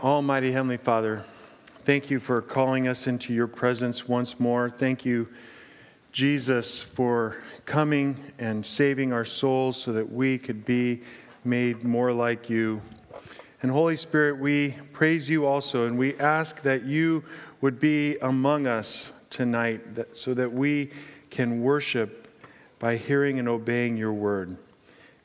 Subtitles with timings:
[0.00, 1.24] Almighty Heavenly Father,
[1.80, 4.70] thank you for calling us into your presence once more.
[4.70, 5.26] Thank you,
[6.12, 11.02] Jesus, for coming and saving our souls so that we could be
[11.44, 12.80] made more like you.
[13.60, 17.24] And Holy Spirit, we praise you also, and we ask that you
[17.60, 19.80] would be among us tonight
[20.12, 20.92] so that we
[21.28, 22.28] can worship
[22.78, 24.58] by hearing and obeying your word.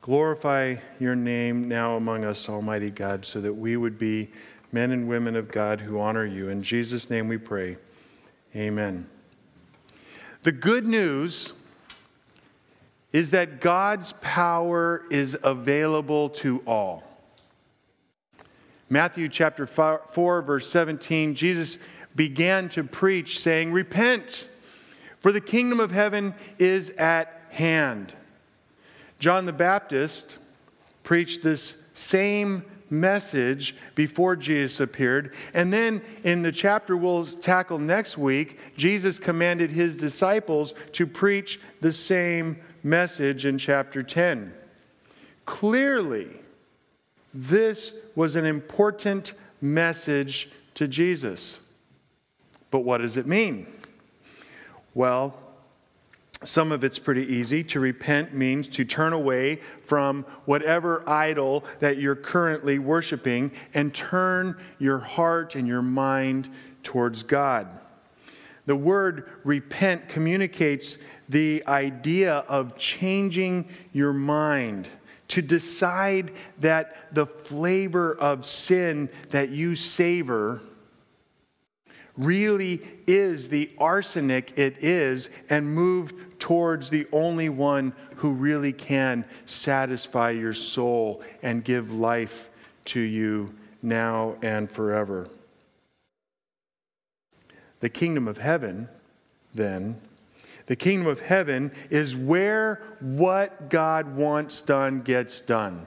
[0.02, 4.32] Glorify your name now among us, Almighty God, so that we would be
[4.74, 6.50] men and women of God who honor you.
[6.50, 7.78] In Jesus' name we pray.
[8.56, 9.08] Amen.
[10.42, 11.54] The good news
[13.14, 17.04] is that God's power is available to all.
[18.90, 21.78] Matthew chapter 4, verse 17, Jesus
[22.16, 24.48] began to preach, saying, Repent,
[25.20, 28.14] for the kingdom of heaven is at hand.
[29.20, 30.38] John the Baptist
[31.04, 35.34] preached this same message before Jesus appeared.
[35.54, 41.60] And then in the chapter we'll tackle next week, Jesus commanded his disciples to preach
[41.82, 44.54] the same message in chapter 10.
[45.46, 46.30] Clearly,
[47.34, 51.60] this was an important message to Jesus.
[52.72, 53.68] But what does it mean?
[54.94, 55.38] Well,
[56.44, 57.64] some of it's pretty easy.
[57.66, 64.58] To repent means to turn away from whatever idol that you're currently worshiping and turn
[64.80, 66.50] your heart and your mind
[66.84, 67.68] towards God.
[68.66, 74.88] The word repent communicates the idea of changing your mind,
[75.30, 80.62] to decide that the flavor of sin that you savor
[82.18, 89.24] really is the arsenic it is and move towards the only one who really can
[89.46, 92.50] satisfy your soul and give life
[92.84, 95.30] to you now and forever.
[97.80, 98.90] The kingdom of heaven,
[99.54, 100.02] then,
[100.66, 105.86] the kingdom of heaven is where what God wants done gets done.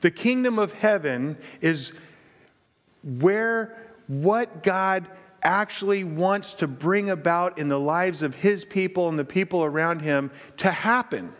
[0.00, 1.92] The kingdom of heaven is
[3.04, 3.76] where
[4.08, 5.08] what God
[5.46, 10.00] actually wants to bring about in the lives of his people and the people around
[10.00, 11.32] him to happen.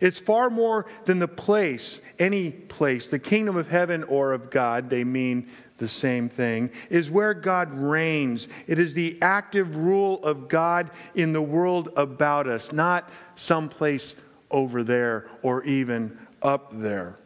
[0.00, 4.90] It's far more than the place, any place, the kingdom of heaven or of God,
[4.90, 8.48] they mean the same thing, is where God reigns.
[8.66, 14.16] It is the active rule of God in the world about us, not someplace
[14.50, 17.16] over there or even up there.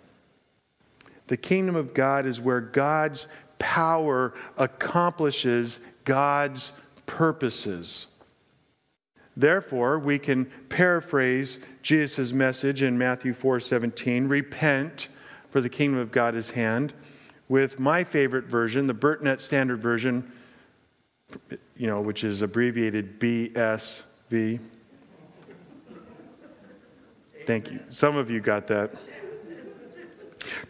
[1.26, 3.28] The kingdom of God is where God's
[3.60, 6.72] power accomplishes God's
[7.06, 8.08] purposes.
[9.36, 15.06] Therefore, we can paraphrase Jesus' message in Matthew 4 17, repent,
[15.50, 16.92] for the kingdom of God is hand,
[17.48, 20.30] with my favorite version, the Burtnett Standard Version,
[21.76, 24.58] you know, which is abbreviated BSV.
[27.46, 27.80] Thank you.
[27.88, 28.92] Some of you got that.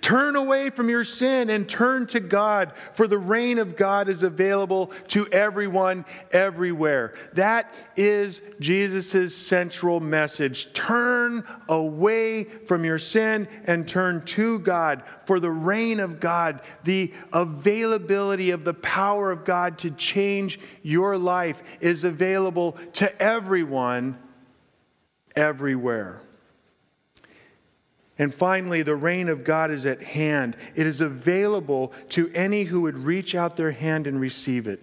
[0.01, 4.23] Turn away from your sin and turn to God, for the reign of God is
[4.23, 7.15] available to everyone, everywhere.
[7.35, 10.73] That is Jesus' central message.
[10.73, 17.13] Turn away from your sin and turn to God, for the reign of God, the
[17.33, 24.19] availability of the power of God to change your life is available to everyone,
[25.37, 26.21] everywhere.
[28.21, 30.55] And finally, the reign of God is at hand.
[30.75, 34.79] It is available to any who would reach out their hand and receive it.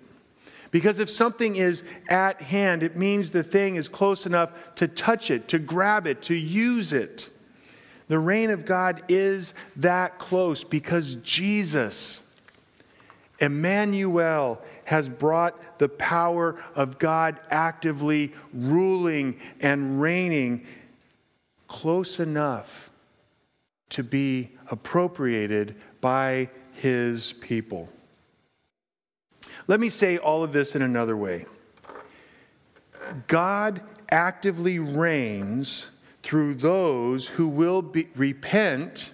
[0.71, 5.29] Because if something is at hand, it means the thing is close enough to touch
[5.29, 7.29] it, to grab it, to use it.
[8.07, 12.23] The reign of God is that close because Jesus,
[13.37, 20.65] Emmanuel, has brought the power of God actively ruling and reigning
[21.67, 22.89] close enough
[23.89, 27.89] to be appropriated by his people.
[29.67, 31.45] Let me say all of this in another way
[33.27, 33.81] God
[34.12, 35.89] actively reigns
[36.23, 39.13] through those who will be, repent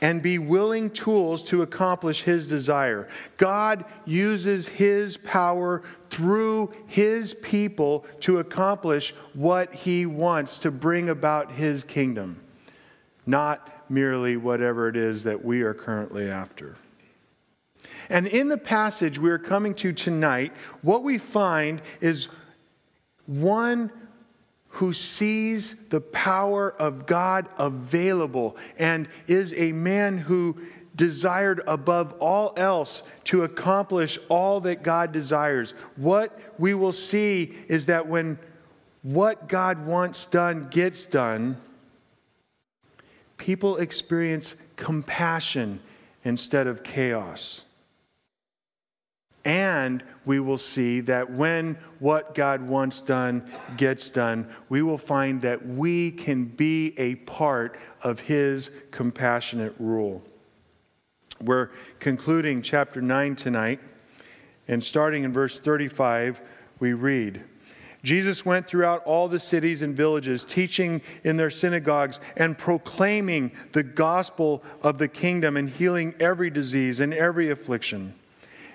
[0.00, 3.08] and be willing tools to accomplish his desire.
[3.36, 11.52] God uses his power through his people to accomplish what he wants to bring about
[11.52, 12.40] his kingdom
[13.28, 16.76] not merely whatever it is that we are currently after.
[18.08, 22.28] And in the passage we are coming to tonight, what we find is
[23.26, 23.92] one
[24.68, 30.56] who sees the power of God available and is a man who
[30.96, 35.72] desired above all else to accomplish all that God desires.
[35.96, 38.38] What we will see is that when
[39.02, 41.58] what God wants done gets done,
[43.38, 45.80] people experience compassion
[46.24, 47.64] instead of chaos.
[49.44, 55.40] And we will see that when what God wants done gets done, we will find
[55.42, 60.22] that we can be a part of His compassionate rule.
[61.40, 61.70] We're
[62.00, 63.80] concluding chapter 9 tonight,
[64.66, 66.42] and starting in verse 35,
[66.80, 67.42] we read.
[68.02, 73.82] Jesus went throughout all the cities and villages, teaching in their synagogues and proclaiming the
[73.82, 78.14] gospel of the kingdom and healing every disease and every affliction.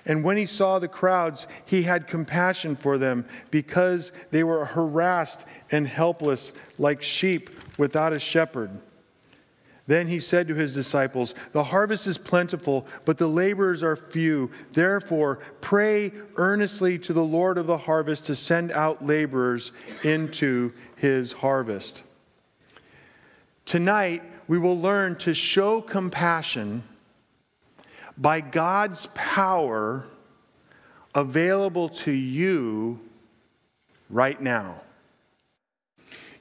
[0.06, 5.44] And when he saw the crowds, he had compassion for them because they were harassed
[5.70, 8.70] and helpless like sheep without a shepherd.
[9.86, 14.50] Then he said to his disciples, The harvest is plentiful, but the laborers are few.
[14.72, 19.72] Therefore, pray earnestly to the Lord of the harvest to send out laborers
[20.02, 22.02] into his harvest.
[23.66, 26.82] Tonight, we will learn to show compassion
[28.16, 30.06] by God's power
[31.14, 33.00] available to you
[34.08, 34.80] right now.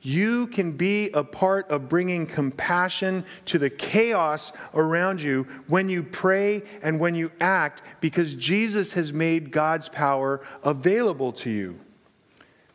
[0.05, 6.03] You can be a part of bringing compassion to the chaos around you when you
[6.03, 11.79] pray and when you act because Jesus has made God's power available to you.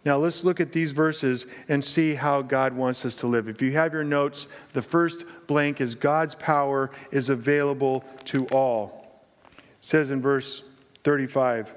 [0.06, 3.46] Now, let's look at these verses and see how God wants us to live.
[3.46, 9.22] If you have your notes, the first blank is God's power is available to all.
[9.52, 10.62] It says in verse
[11.04, 11.74] 35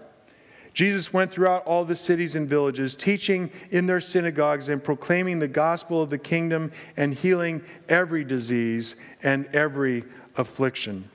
[0.73, 5.47] Jesus went throughout all the cities and villages, teaching in their synagogues and proclaiming the
[5.47, 10.03] gospel of the kingdom and healing every disease and every
[10.37, 11.09] affliction.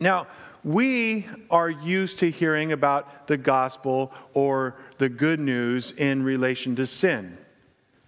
[0.00, 0.26] Now,
[0.64, 6.86] we are used to hearing about the gospel or the good news in relation to
[6.86, 7.38] sin.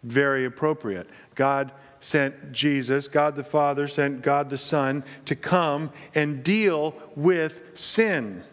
[0.03, 1.09] Very appropriate.
[1.35, 7.63] God sent Jesus, God the Father sent God the Son to come and deal with
[7.75, 8.45] sin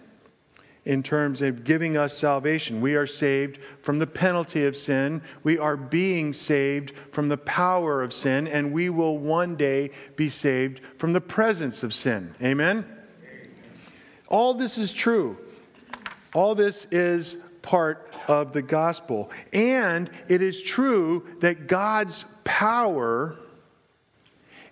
[0.85, 2.81] in terms of giving us salvation.
[2.81, 5.21] We are saved from the penalty of sin.
[5.44, 10.30] We are being saved from the power of sin, and we will one day be
[10.30, 12.35] saved from the presence of sin.
[12.41, 12.85] Amen?
[14.27, 15.38] All this is true.
[16.33, 19.31] All this is part of the gospel.
[19.53, 23.38] And it is true that God's power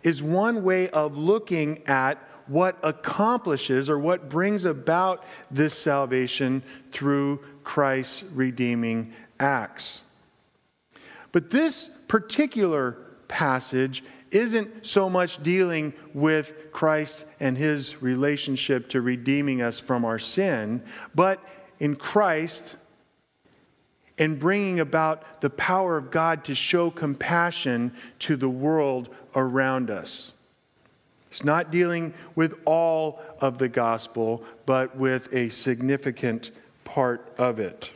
[0.03, 2.17] is one way of looking at
[2.51, 6.61] what accomplishes or what brings about this salvation
[6.91, 10.03] through Christ's redeeming acts.
[11.31, 12.97] But this particular
[13.29, 20.19] passage isn't so much dealing with Christ and his relationship to redeeming us from our
[20.19, 20.83] sin,
[21.15, 21.41] but
[21.79, 22.75] in Christ
[24.17, 30.33] and bringing about the power of God to show compassion to the world around us.
[31.31, 36.51] It's not dealing with all of the gospel, but with a significant
[36.83, 37.93] part of it.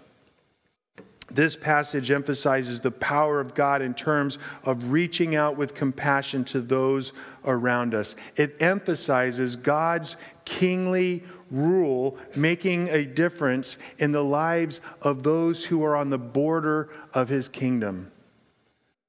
[1.29, 6.61] This passage emphasizes the power of God in terms of reaching out with compassion to
[6.61, 7.11] those
[7.43, 8.15] around us.
[8.37, 10.15] It emphasizes God's
[10.45, 11.21] kingly
[11.51, 17.27] rule making a difference in the lives of those who are on the border of
[17.27, 18.13] his kingdom,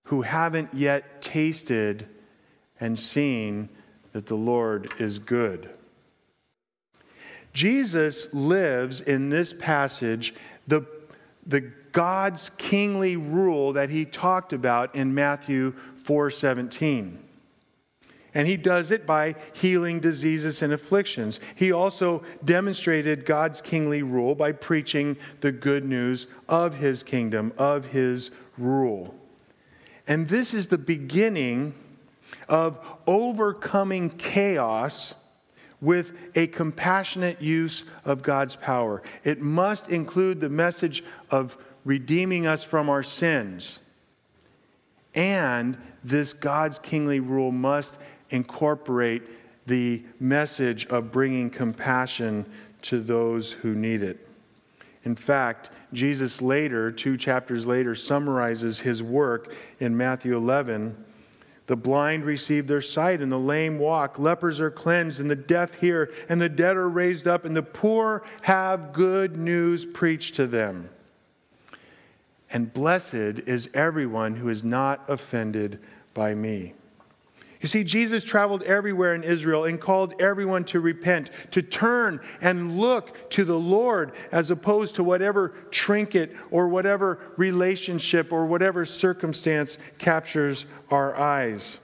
[0.07, 2.09] who haven't yet tasted
[2.81, 3.69] and seen
[4.17, 5.69] that the Lord is good.
[7.53, 10.33] Jesus lives in this passage
[10.67, 10.87] the,
[11.47, 11.61] the
[11.93, 17.19] God's kingly rule that he talked about in Matthew 4:17.
[18.33, 21.39] And he does it by healing diseases and afflictions.
[21.55, 27.85] He also demonstrated God's kingly rule by preaching the good news of his kingdom, of
[27.85, 29.15] his rule.
[30.09, 31.75] And this is the beginning
[32.49, 35.15] of overcoming chaos
[35.81, 39.03] with a compassionate use of God's power.
[39.25, 43.81] It must include the message of redeeming us from our sins.
[45.15, 47.97] And this God's kingly rule must
[48.31, 49.23] incorporate
[49.67, 52.47] the message of bringing compassion
[52.83, 54.27] to those who need it.
[55.05, 61.05] In fact, Jesus later, two chapters later, summarizes his work in Matthew 11
[61.67, 64.19] the blind receive their sight, and the lame walk.
[64.19, 67.63] Lepers are cleansed, and the deaf hear, and the dead are raised up, and the
[67.63, 70.89] poor have good news preached to them.
[72.53, 73.15] And blessed
[73.47, 75.81] is everyone who is not offended
[76.15, 76.75] by me.
[77.67, 82.79] You see, Jesus traveled everywhere in Israel and called everyone to repent, to turn and
[82.79, 89.79] look to the Lord as opposed to whatever trinket or whatever relationship or whatever circumstance
[89.99, 91.81] captures our eyes.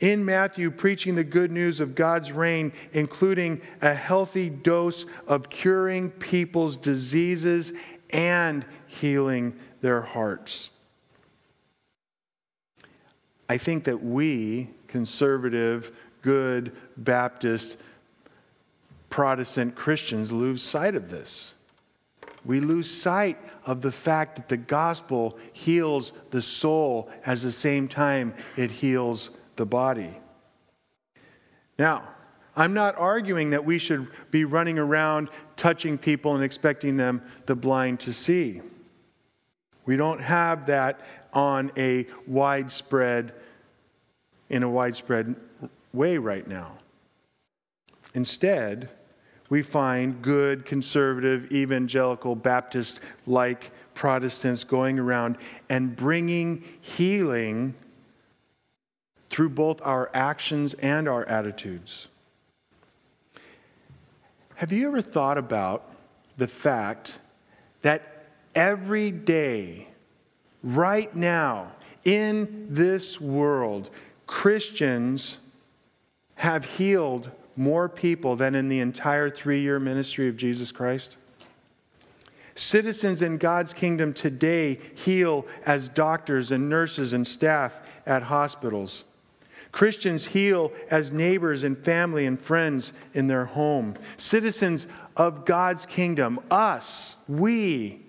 [0.00, 6.10] In Matthew, preaching the good news of God's reign, including a healthy dose of curing
[6.10, 7.74] people's diseases
[8.08, 10.70] and healing their hearts.
[13.48, 17.76] I think that we, conservative, good, Baptist,
[19.10, 21.54] Protestant Christians, lose sight of this.
[22.44, 27.88] We lose sight of the fact that the gospel heals the soul at the same
[27.88, 30.18] time it heals the body.
[31.78, 32.08] Now,
[32.56, 37.56] I'm not arguing that we should be running around touching people and expecting them, the
[37.56, 38.60] blind, to see.
[39.86, 41.00] We don't have that
[41.32, 43.32] on a widespread,
[44.48, 45.34] in a widespread
[45.92, 46.78] way right now.
[48.14, 48.88] Instead,
[49.50, 55.36] we find good, conservative, evangelical, Baptist like Protestants going around
[55.68, 57.74] and bringing healing
[59.30, 62.08] through both our actions and our attitudes.
[64.56, 65.90] Have you ever thought about
[66.36, 67.18] the fact
[67.82, 68.13] that
[68.54, 69.88] every day,
[70.62, 71.72] right now,
[72.04, 73.90] in this world,
[74.26, 75.38] Christians
[76.36, 81.16] have healed more people than in the entire three year ministry of Jesus Christ?
[82.54, 89.04] Citizens in God's kingdom today heal as doctors and nurses and staff at hospitals.
[89.72, 93.96] Christians heal as neighbors and family and friends in their home.
[94.16, 98.03] Citizens of God's kingdom, us, we,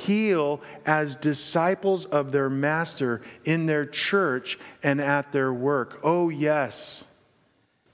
[0.00, 6.00] heal as disciples of their master in their church and at their work.
[6.02, 7.06] Oh, yes,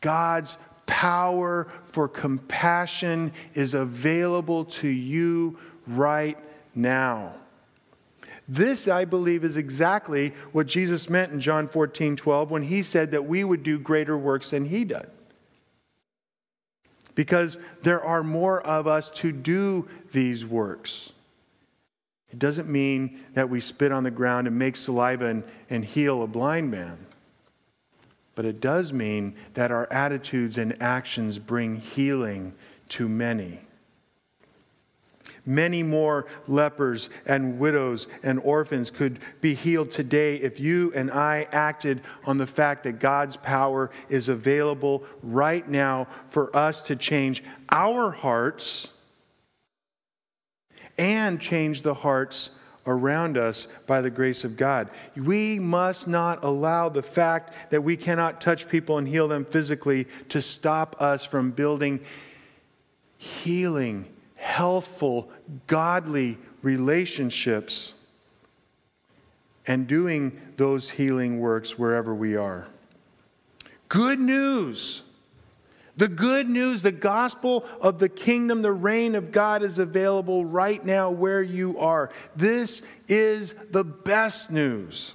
[0.00, 6.38] God's power for compassion is available to you right
[6.74, 7.34] now.
[8.48, 13.10] This, I believe, is exactly what Jesus meant in John 14, 12, when he said
[13.10, 15.06] that we would do greater works than he did.
[17.16, 21.12] Because there are more of us to do these works.
[22.32, 26.22] It doesn't mean that we spit on the ground and make saliva and, and heal
[26.22, 27.06] a blind man.
[28.34, 32.52] But it does mean that our attitudes and actions bring healing
[32.90, 33.60] to many.
[35.48, 41.46] Many more lepers and widows and orphans could be healed today if you and I
[41.52, 47.44] acted on the fact that God's power is available right now for us to change
[47.70, 48.92] our hearts
[50.98, 52.50] and change the hearts
[52.86, 54.88] around us by the grace of God.
[55.16, 60.06] We must not allow the fact that we cannot touch people and heal them physically
[60.28, 62.00] to stop us from building
[63.18, 64.06] healing
[64.46, 65.28] healthful,
[65.66, 67.94] godly relationships
[69.66, 72.66] and doing those healing works wherever we are.
[73.88, 75.02] Good news.
[75.96, 80.84] The good news, the gospel of the kingdom, the reign of God is available right
[80.84, 82.10] now where you are.
[82.34, 85.14] This is the best news.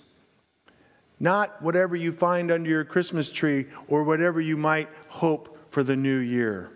[1.19, 5.95] Not whatever you find under your Christmas tree or whatever you might hope for the
[5.95, 6.71] new year.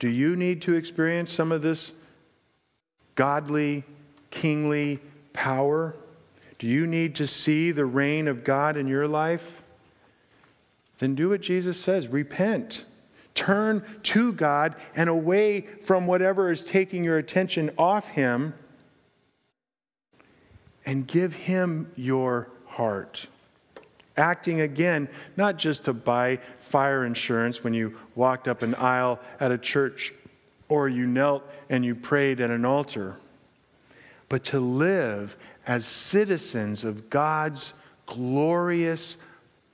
[0.00, 1.94] Do you need to experience some of this
[3.14, 3.84] godly,
[4.30, 4.98] kingly
[5.32, 5.94] power?
[6.58, 9.55] Do you need to see the reign of God in your life?
[10.98, 12.84] Then do what Jesus says repent.
[13.34, 18.54] Turn to God and away from whatever is taking your attention off Him
[20.86, 23.26] and give Him your heart.
[24.16, 29.52] Acting again, not just to buy fire insurance when you walked up an aisle at
[29.52, 30.14] a church
[30.70, 33.16] or you knelt and you prayed at an altar,
[34.30, 35.36] but to live
[35.66, 37.74] as citizens of God's
[38.06, 39.18] glorious,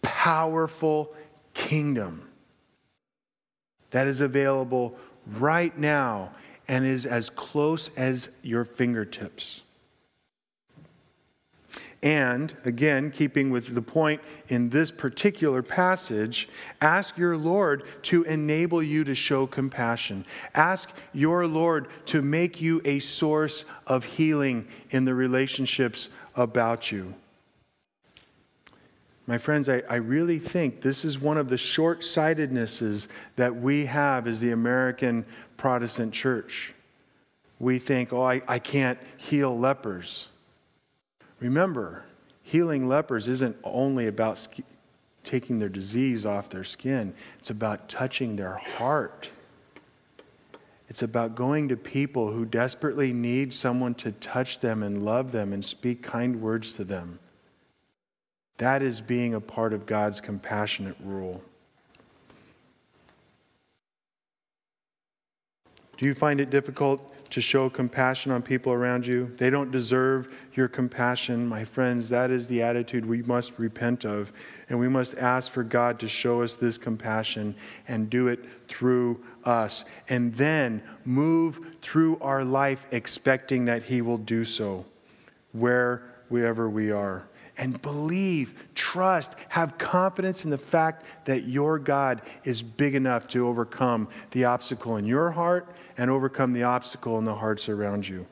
[0.02, 1.14] powerful
[1.54, 2.28] kingdom
[3.90, 4.96] that is available
[5.38, 6.30] right now
[6.68, 9.62] and is as close as your fingertips.
[12.02, 16.48] And again, keeping with the point in this particular passage,
[16.80, 20.24] ask your Lord to enable you to show compassion.
[20.54, 27.14] Ask your Lord to make you a source of healing in the relationships about you.
[29.26, 33.86] My friends, I, I really think this is one of the short sightednesses that we
[33.86, 35.24] have as the American
[35.56, 36.74] Protestant church.
[37.60, 40.28] We think, oh, I, I can't heal lepers.
[41.38, 42.04] Remember,
[42.42, 44.60] healing lepers isn't only about sk-
[45.22, 49.30] taking their disease off their skin, it's about touching their heart.
[50.88, 55.52] It's about going to people who desperately need someone to touch them and love them
[55.52, 57.18] and speak kind words to them.
[58.62, 61.42] That is being a part of God's compassionate rule.
[65.96, 69.32] Do you find it difficult to show compassion on people around you.
[69.38, 71.44] They don't deserve your compassion.
[71.44, 74.32] My friends, that is the attitude we must repent of.
[74.68, 77.56] And we must ask for God to show us this compassion
[77.88, 79.86] and do it through us.
[80.08, 84.84] And then move through our life expecting that He will do so
[85.52, 87.24] wherever we are.
[87.58, 93.46] And believe, trust, have confidence in the fact that your God is big enough to
[93.46, 95.68] overcome the obstacle in your heart
[95.98, 98.26] and overcome the obstacle in the hearts around you.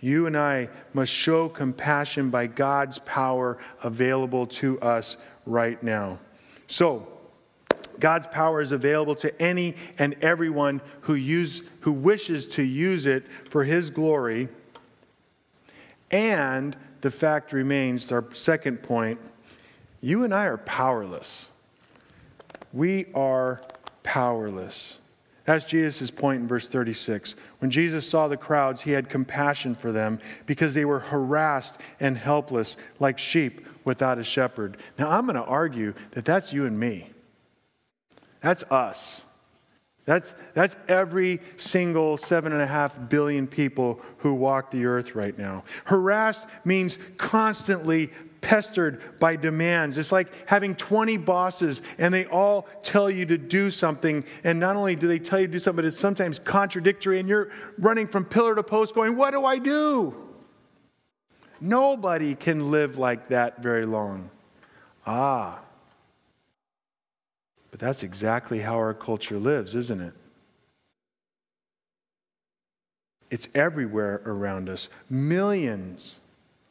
[0.00, 6.18] You and I must show compassion by God's power available to us right now.
[6.66, 7.08] So,
[7.98, 13.24] God's power is available to any and everyone who, use, who wishes to use it
[13.48, 14.48] for His glory.
[16.10, 19.18] And the fact remains, our second point,
[20.00, 21.50] you and I are powerless.
[22.72, 23.60] We are
[24.02, 24.98] powerless.
[25.44, 27.34] That's Jesus' point in verse 36.
[27.60, 32.18] When Jesus saw the crowds, he had compassion for them because they were harassed and
[32.18, 34.76] helpless like sheep without a shepherd.
[34.98, 37.10] Now, I'm going to argue that that's you and me.
[38.40, 39.24] That's us.
[40.08, 45.36] That's, that's every single seven and a half billion people who walk the earth right
[45.36, 45.64] now.
[45.84, 48.10] Harassed means constantly
[48.40, 49.98] pestered by demands.
[49.98, 54.24] It's like having 20 bosses and they all tell you to do something.
[54.44, 57.28] And not only do they tell you to do something, but it's sometimes contradictory and
[57.28, 60.16] you're running from pillar to post going, What do I do?
[61.60, 64.30] Nobody can live like that very long.
[65.04, 65.58] Ah.
[67.70, 70.14] But that's exactly how our culture lives, isn't it?
[73.30, 74.88] It's everywhere around us.
[75.10, 76.20] Millions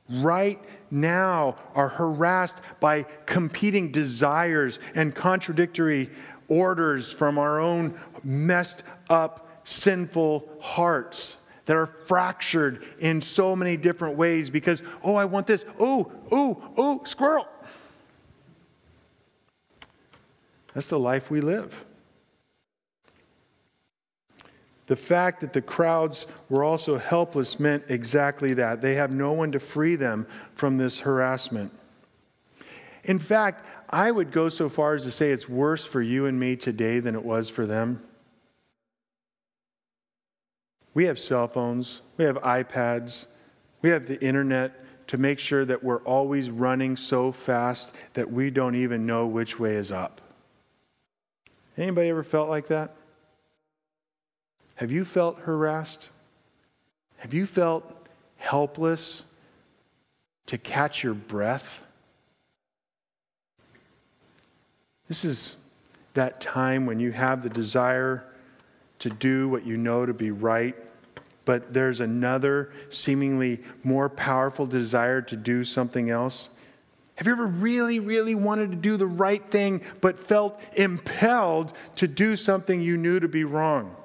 [0.10, 6.10] right now are harassed by competing desires and contradictory
[6.48, 14.16] orders from our own messed up, sinful hearts that are fractured in so many different
[14.18, 15.66] ways because, oh, I want this.
[15.80, 17.48] Oh, oh, oh, squirrel.
[20.78, 21.84] That's the life we live.
[24.86, 28.80] The fact that the crowds were also helpless meant exactly that.
[28.80, 31.74] They have no one to free them from this harassment.
[33.06, 36.40] In fact, I would go so far as to say it's worse for you and
[36.40, 38.00] me today than it was for them.
[40.94, 43.26] We have cell phones, we have iPads,
[43.82, 48.52] we have the internet to make sure that we're always running so fast that we
[48.52, 50.22] don't even know which way is up.
[51.78, 52.96] Anybody ever felt like that?
[54.76, 56.10] Have you felt harassed?
[57.18, 59.24] Have you felt helpless
[60.48, 61.84] to catch your breath?
[65.08, 65.56] This is
[66.14, 68.24] that time when you have the desire
[69.00, 70.76] to do what you know to be right,
[71.46, 76.50] but there's another seemingly more powerful desire to do something else.
[77.18, 82.08] Have you ever really, really wanted to do the right thing, but felt impelled to
[82.08, 83.96] do something you knew to be wrong?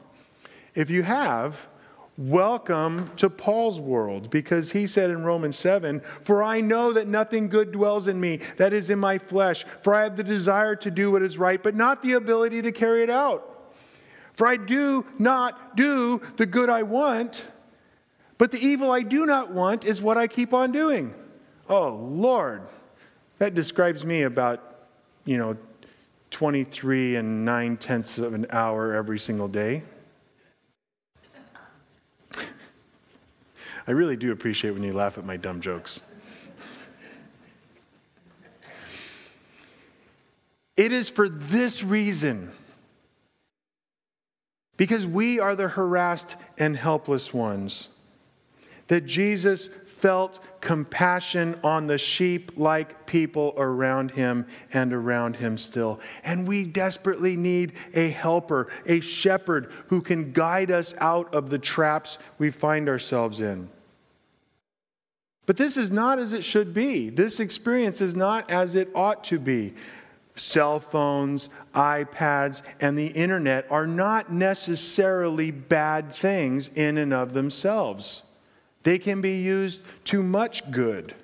[0.74, 1.68] If you have,
[2.16, 7.50] welcome to Paul's world because he said in Romans 7 For I know that nothing
[7.50, 9.66] good dwells in me, that is in my flesh.
[9.82, 12.72] For I have the desire to do what is right, but not the ability to
[12.72, 13.74] carry it out.
[14.32, 17.44] For I do not do the good I want,
[18.38, 21.14] but the evil I do not want is what I keep on doing.
[21.68, 22.62] Oh, Lord.
[23.38, 24.88] That describes me about,
[25.24, 25.56] you know,
[26.30, 29.82] 23 and 9 tenths of an hour every single day.
[33.86, 36.02] I really do appreciate when you laugh at my dumb jokes.
[40.76, 42.52] It is for this reason,
[44.76, 47.88] because we are the harassed and helpless ones,
[48.86, 49.68] that Jesus
[50.02, 56.00] felt compassion on the sheep like people around him and around him still.
[56.24, 61.58] And we desperately need a helper, a shepherd who can guide us out of the
[61.58, 63.68] traps we find ourselves in.
[65.46, 67.08] But this is not as it should be.
[67.08, 69.72] This experience is not as it ought to be.
[70.34, 78.24] Cell phones, iPads, and the internet are not necessarily bad things in and of themselves.
[78.82, 81.14] They can be used to much good.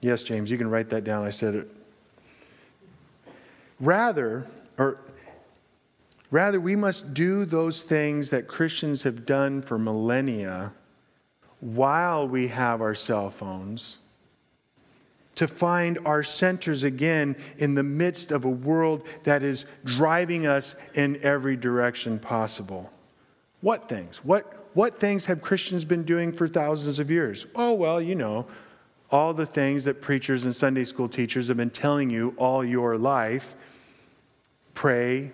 [0.00, 1.24] Yes, James, you can write that down.
[1.24, 1.70] I said it.
[3.80, 4.46] Rather,
[4.78, 4.98] or
[6.30, 10.72] rather, we must do those things that Christians have done for millennia
[11.60, 13.98] while we have our cell phones
[15.34, 20.76] to find our centers again in the midst of a world that is driving us
[20.94, 22.90] in every direction possible.
[23.60, 24.24] What things?
[24.24, 27.46] What, what things have Christians been doing for thousands of years?
[27.54, 28.46] Oh, well, you know,
[29.10, 32.98] all the things that preachers and Sunday school teachers have been telling you all your
[32.98, 33.54] life
[34.74, 35.32] pray,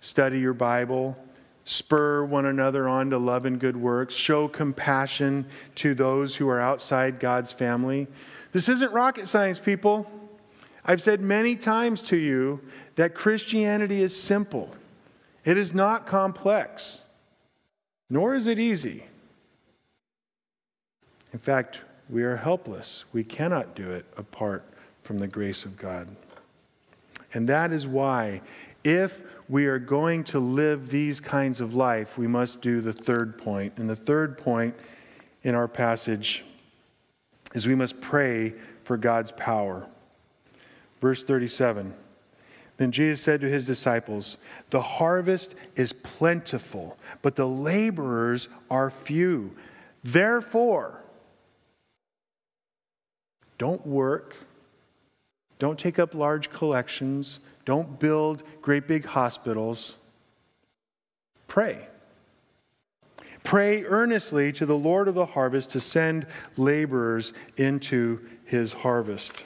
[0.00, 1.14] study your Bible,
[1.64, 6.58] spur one another on to love and good works, show compassion to those who are
[6.58, 8.08] outside God's family.
[8.52, 10.10] This isn't rocket science, people.
[10.86, 12.62] I've said many times to you
[12.96, 14.74] that Christianity is simple,
[15.44, 17.02] it is not complex,
[18.10, 19.04] nor is it easy.
[21.32, 23.04] In fact, we are helpless.
[23.12, 24.64] We cannot do it apart
[25.02, 26.08] from the grace of God.
[27.32, 28.42] And that is why,
[28.82, 33.38] if we are going to live these kinds of life, we must do the third
[33.38, 33.74] point.
[33.76, 34.74] And the third point
[35.44, 36.44] in our passage
[37.54, 39.86] is we must pray for God's power.
[41.00, 41.94] Verse 37.
[42.80, 44.38] Then Jesus said to his disciples,
[44.70, 49.54] The harvest is plentiful, but the laborers are few.
[50.02, 50.98] Therefore,
[53.58, 54.34] don't work,
[55.58, 59.98] don't take up large collections, don't build great big hospitals.
[61.48, 61.86] Pray.
[63.44, 69.44] Pray earnestly to the Lord of the harvest to send laborers into his harvest.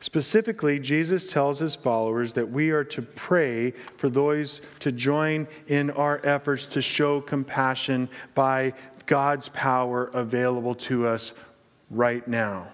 [0.00, 5.90] Specifically, Jesus tells his followers that we are to pray for those to join in
[5.90, 8.74] our efforts to show compassion by
[9.06, 11.34] God's power available to us
[11.90, 12.68] right now.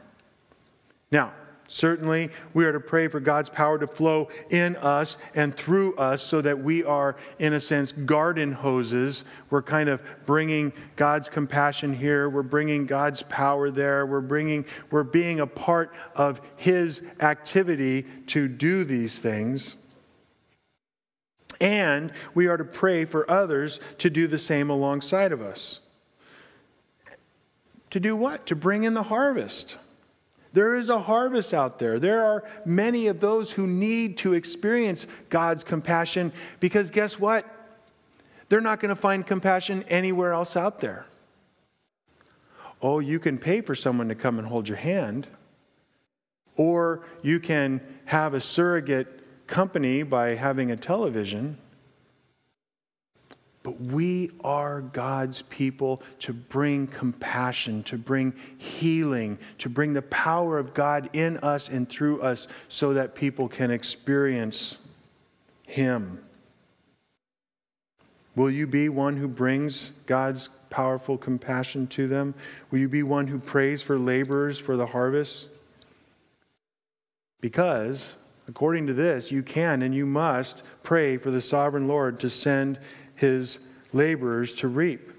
[1.10, 1.32] Now,
[1.66, 6.22] Certainly, we are to pray for God's power to flow in us and through us
[6.22, 9.24] so that we are, in a sense, garden hoses.
[9.48, 12.28] We're kind of bringing God's compassion here.
[12.28, 14.04] We're bringing God's power there.
[14.04, 19.76] We're, bringing, we're being a part of His activity to do these things.
[21.60, 25.80] And we are to pray for others to do the same alongside of us.
[27.90, 28.46] To do what?
[28.46, 29.78] To bring in the harvest.
[30.54, 31.98] There is a harvest out there.
[31.98, 37.44] There are many of those who need to experience God's compassion because guess what?
[38.48, 41.06] They're not going to find compassion anywhere else out there.
[42.80, 45.26] Oh, you can pay for someone to come and hold your hand,
[46.56, 51.58] or you can have a surrogate company by having a television.
[53.64, 60.58] But we are God's people to bring compassion, to bring healing, to bring the power
[60.58, 64.78] of God in us and through us so that people can experience
[65.66, 66.22] Him.
[68.36, 72.34] Will you be one who brings God's powerful compassion to them?
[72.70, 75.48] Will you be one who prays for laborers for the harvest?
[77.40, 82.28] Because, according to this, you can and you must pray for the sovereign Lord to
[82.28, 82.78] send
[83.14, 83.60] his
[83.92, 85.10] laborers to reap.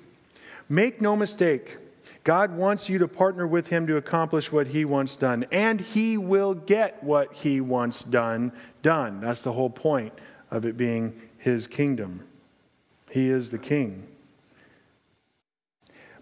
[0.68, 1.78] Make no mistake,
[2.26, 6.18] God wants you to partner with him to accomplish what he wants done, and he
[6.18, 9.22] will get what he wants done done.
[9.22, 10.12] That's the whole point
[10.50, 12.28] of it being his kingdom.
[13.12, 14.08] He is the king.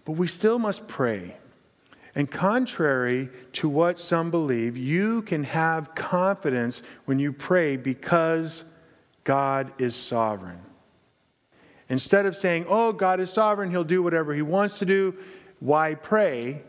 [0.04, 1.38] But we still must pray.
[2.14, 8.64] And contrary to what some believe, you can have confidence when you pray because
[9.24, 10.60] God is sovereign.
[11.88, 15.14] Instead of saying, oh, God is sovereign, he'll do whatever he wants to do,
[15.60, 16.62] why pray?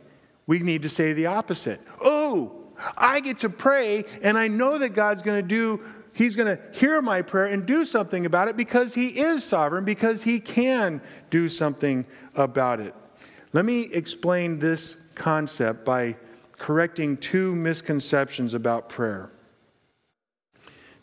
[0.47, 1.79] We need to say the opposite.
[2.01, 2.65] Oh,
[2.97, 5.81] I get to pray, and I know that God's going to do,
[6.13, 9.85] he's going to hear my prayer and do something about it because he is sovereign,
[9.85, 12.93] because he can do something about it.
[13.53, 16.17] Let me explain this concept by
[16.57, 19.31] correcting two misconceptions about prayer.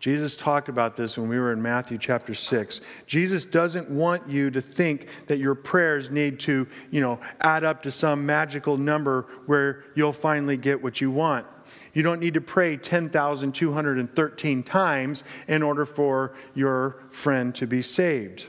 [0.02, 2.80] Jesus talked about this when we were in Matthew chapter 6.
[3.06, 7.84] Jesus doesn't want you to think that your prayers need to, you know, add up
[7.84, 11.46] to some magical number where you'll finally get what you want.
[11.92, 18.46] You don't need to pray 10,213 times in order for your friend to be saved.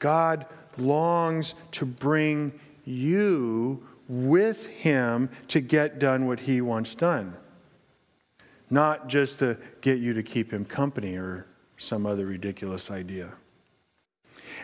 [0.00, 0.46] God
[0.76, 7.36] longs to bring you with him to get done what he wants done
[8.70, 13.34] not just to get you to keep him company or some other ridiculous idea.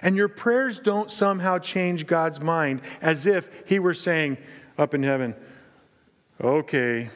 [0.02, 4.38] And your prayers don't somehow change God's mind as if he were saying
[4.78, 5.34] up in heaven,
[6.40, 7.08] Okay,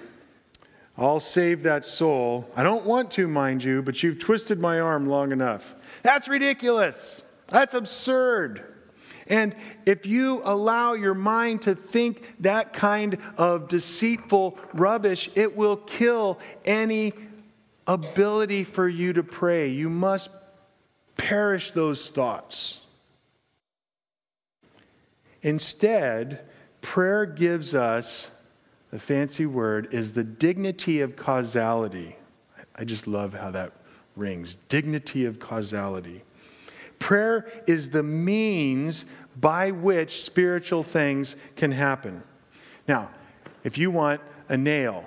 [0.97, 2.49] I'll save that soul.
[2.55, 5.75] I don't want to, mind you, but you've twisted my arm long enough.
[6.03, 7.23] That's ridiculous.
[7.49, 8.76] That's absurd.
[9.29, 15.77] And if you allow your mind to think that kind of deceitful rubbish, it will
[15.77, 17.13] kill any
[17.87, 19.69] ability for you to pray.
[19.69, 20.31] You must
[21.17, 22.81] perish those thoughts.
[25.43, 26.41] Instead,
[26.81, 28.31] prayer gives us
[28.91, 32.17] the fancy word is the dignity of causality.
[32.77, 33.73] I just love how that
[34.15, 36.23] rings dignity of causality.
[36.99, 39.07] Prayer is the means
[39.41, 42.23] by which spiritual things can happen.
[42.89, 43.11] Now,
[43.65, 45.05] if you want a nail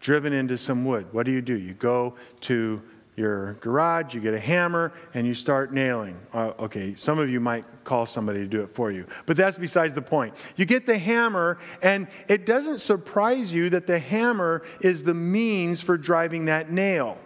[0.00, 1.58] driven into some wood, what do you do?
[1.58, 2.82] You go to
[3.16, 6.18] your garage, you get a hammer, and you start nailing.
[6.32, 9.56] Uh, okay, some of you might call somebody to do it for you, but that's
[9.56, 10.34] besides the point.
[10.56, 15.80] You get the hammer, and it doesn't surprise you that the hammer is the means
[15.80, 17.18] for driving that nail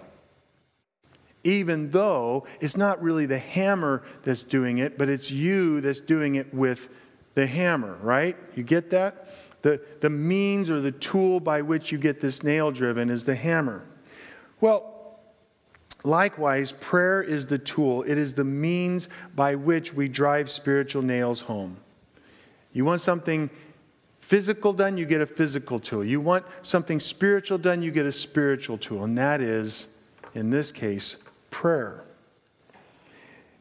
[1.48, 6.34] even though it's not really the hammer that's doing it, but it's you that's doing
[6.34, 6.90] it with
[7.34, 8.36] the hammer, right?
[8.54, 9.28] You get that?
[9.62, 13.34] The, the means or the tool by which you get this nail driven is the
[13.34, 13.82] hammer.
[14.60, 15.20] Well,
[16.04, 21.40] likewise, prayer is the tool, it is the means by which we drive spiritual nails
[21.40, 21.78] home.
[22.74, 23.48] You want something
[24.20, 26.04] physical done, you get a physical tool.
[26.04, 29.04] You want something spiritual done, you get a spiritual tool.
[29.04, 29.88] And that is,
[30.34, 31.16] in this case,
[31.50, 32.04] prayer.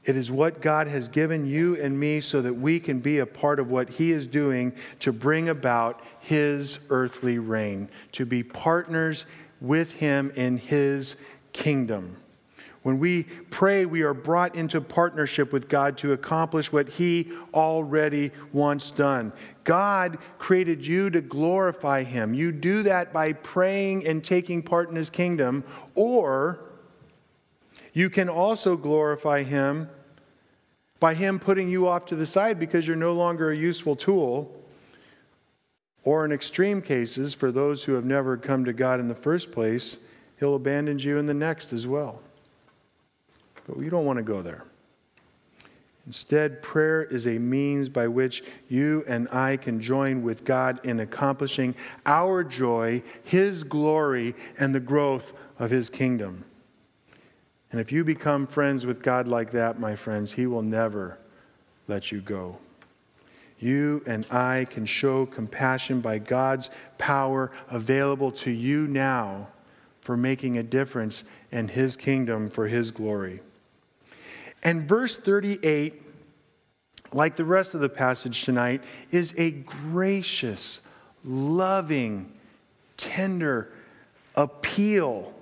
[0.07, 3.25] It is what God has given you and me so that we can be a
[3.25, 9.25] part of what He is doing to bring about His earthly reign, to be partners
[9.59, 11.17] with Him in His
[11.51, 12.15] kingdom.
[12.83, 18.31] When we pray, we are brought into partnership with God to accomplish what He already
[18.53, 19.33] wants done.
[19.65, 22.33] God created you to glorify Him.
[22.33, 26.61] You do that by praying and taking part in His kingdom, or
[27.97, 29.89] you can also glorify Him
[30.99, 34.55] by Him putting you off to the side because you're no longer a useful tool.
[36.03, 39.51] Or in extreme cases, for those who have never come to God in the first
[39.51, 39.97] place,
[40.39, 42.21] He'll abandon you in the next as well.
[43.65, 44.63] But we don't want to go there.
[46.05, 50.99] Instead, prayer is a means by which you and I can join with God in
[50.99, 51.73] accomplishing
[52.05, 56.45] our joy, His glory, and the growth of His kingdom.
[57.71, 61.17] And if you become friends with God like that, my friends, He will never
[61.87, 62.59] let you go.
[63.59, 69.47] You and I can show compassion by God's power available to you now
[70.01, 73.41] for making a difference in His kingdom for His glory.
[74.63, 76.01] And verse 38,
[77.11, 80.81] like the rest of the passage tonight, is a gracious,
[81.23, 82.31] loving,
[82.95, 83.71] tender
[84.35, 85.33] appeal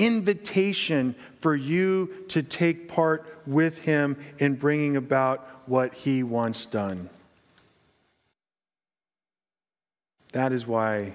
[0.00, 7.10] invitation for you to take part with him in bringing about what he wants done.
[10.32, 11.14] That is why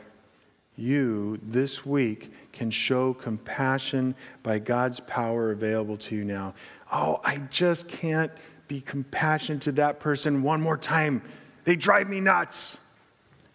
[0.78, 6.54] you this week can show compassion by God's power available to you now.
[6.92, 8.32] Oh, I just can't
[8.68, 11.24] be compassionate to that person one more time.
[11.64, 12.80] They drive me nuts.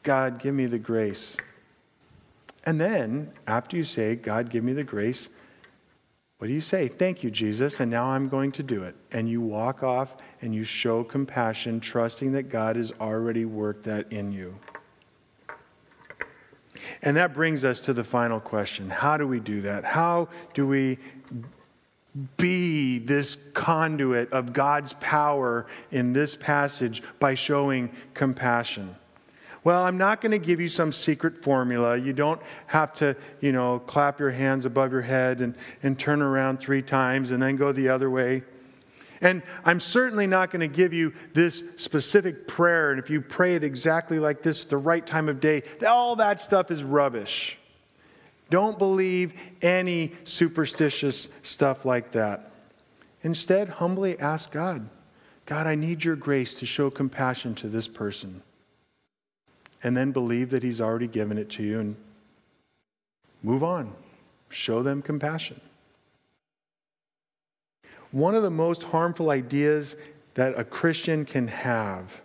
[0.02, 1.36] God, give me the grace.
[2.66, 5.28] And then, after you say, God, give me the grace,
[6.38, 6.88] what do you say?
[6.88, 8.96] Thank you, Jesus, and now I'm going to do it.
[9.12, 14.10] And you walk off and you show compassion, trusting that God has already worked that
[14.10, 14.58] in you.
[17.02, 19.84] And that brings us to the final question How do we do that?
[19.84, 20.98] How do we
[22.36, 28.96] be this conduit of God's power in this passage by showing compassion?
[29.62, 31.96] Well, I'm not going to give you some secret formula.
[31.96, 36.22] You don't have to, you know, clap your hands above your head and, and turn
[36.22, 38.42] around three times and then go the other way.
[39.20, 42.90] And I'm certainly not going to give you this specific prayer.
[42.90, 46.16] And if you pray it exactly like this at the right time of day, all
[46.16, 47.58] that stuff is rubbish.
[48.48, 52.50] Don't believe any superstitious stuff like that.
[53.22, 54.88] Instead, humbly ask God
[55.44, 58.42] God, I need your grace to show compassion to this person
[59.82, 61.96] and then believe that He's already given it to you and
[63.42, 63.92] move on.
[64.48, 65.60] Show them compassion.
[68.10, 69.96] One of the most harmful ideas
[70.34, 72.20] that a Christian can have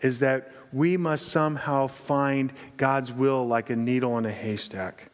[0.00, 5.10] is that we must somehow find God's will like a needle in a haystack.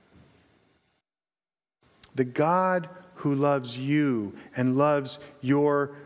[2.14, 5.96] The God who loves you and loves your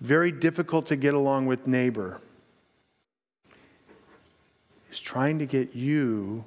[0.00, 2.20] very difficult to get along with neighbor
[4.94, 6.44] is trying to get you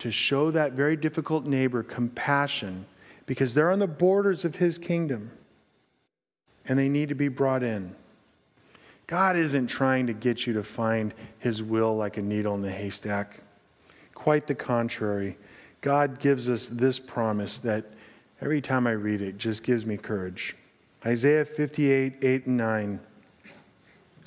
[0.00, 2.84] to show that very difficult neighbor compassion
[3.24, 5.30] because they're on the borders of his kingdom
[6.66, 7.94] and they need to be brought in.
[9.06, 12.70] God isn't trying to get you to find his will like a needle in the
[12.70, 13.40] haystack.
[14.14, 15.36] Quite the contrary.
[15.80, 17.84] God gives us this promise that
[18.40, 20.56] every time I read it just gives me courage.
[21.06, 23.00] Isaiah 58, 8 and 9.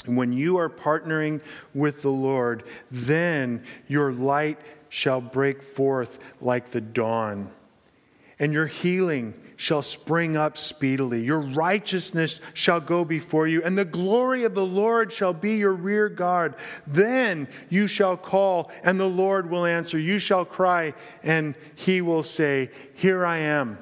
[0.07, 1.41] When you are partnering
[1.73, 7.51] with the Lord, then your light shall break forth like the dawn,
[8.39, 11.23] and your healing shall spring up speedily.
[11.23, 15.73] Your righteousness shall go before you, and the glory of the Lord shall be your
[15.73, 16.55] rear guard.
[16.85, 19.97] Then you shall call, and the Lord will answer.
[19.97, 20.93] You shall cry,
[21.23, 23.79] and he will say, Here I am.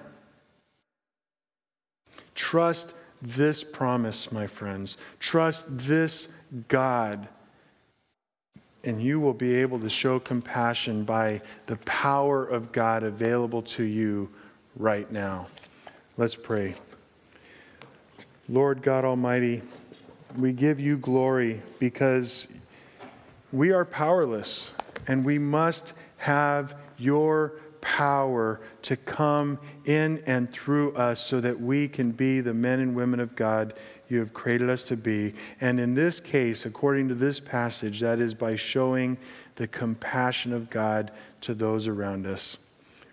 [2.35, 4.97] Trust this promise, my friends.
[5.19, 6.27] Trust this
[6.67, 7.27] God
[8.85, 13.83] and you will be able to show compassion by the power of God available to
[13.83, 14.29] you
[14.77, 15.47] right now.
[16.17, 16.75] Let's pray.
[18.47, 19.63] Lord God Almighty,
[20.37, 22.47] we give you glory because
[23.51, 24.73] we are powerless
[25.07, 27.53] and we must have your
[27.85, 32.95] power to come in and through us so that we can be the men and
[32.95, 33.75] women of God
[34.09, 35.35] you have created us to be.
[35.61, 39.17] And in this case, according to this passage, that is by showing
[39.55, 42.57] the compassion of God to those around us.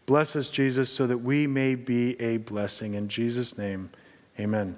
[0.07, 2.95] Bless us, Jesus, so that we may be a blessing.
[2.95, 3.91] In Jesus' name,
[4.41, 4.75] amen.